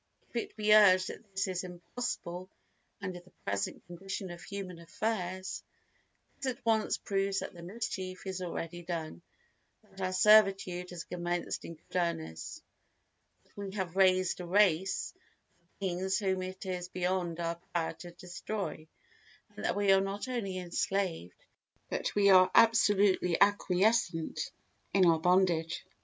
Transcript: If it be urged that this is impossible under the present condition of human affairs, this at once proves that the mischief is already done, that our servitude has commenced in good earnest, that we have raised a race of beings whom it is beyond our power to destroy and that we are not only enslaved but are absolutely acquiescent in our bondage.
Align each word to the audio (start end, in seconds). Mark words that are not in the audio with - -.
If 0.29 0.35
it 0.35 0.55
be 0.55 0.73
urged 0.73 1.09
that 1.09 1.29
this 1.31 1.47
is 1.47 1.63
impossible 1.63 2.49
under 3.03 3.19
the 3.19 3.29
present 3.45 3.85
condition 3.85 4.31
of 4.31 4.41
human 4.41 4.79
affairs, 4.79 5.61
this 6.39 6.53
at 6.57 6.65
once 6.65 6.97
proves 6.97 7.41
that 7.41 7.53
the 7.53 7.61
mischief 7.61 8.25
is 8.25 8.41
already 8.41 8.81
done, 8.81 9.21
that 9.83 10.01
our 10.01 10.11
servitude 10.11 10.89
has 10.89 11.03
commenced 11.03 11.65
in 11.65 11.75
good 11.75 11.95
earnest, 11.95 12.63
that 13.43 13.55
we 13.55 13.75
have 13.75 13.95
raised 13.95 14.39
a 14.39 14.47
race 14.47 15.13
of 15.59 15.79
beings 15.79 16.17
whom 16.17 16.41
it 16.41 16.65
is 16.65 16.89
beyond 16.89 17.39
our 17.39 17.59
power 17.75 17.93
to 17.93 18.09
destroy 18.09 18.87
and 19.55 19.65
that 19.65 19.75
we 19.75 19.91
are 19.91 20.01
not 20.01 20.27
only 20.27 20.57
enslaved 20.57 21.45
but 21.91 22.17
are 22.17 22.49
absolutely 22.55 23.39
acquiescent 23.39 24.51
in 24.95 25.05
our 25.05 25.19
bondage. 25.19 25.85